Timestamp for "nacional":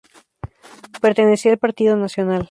1.95-2.39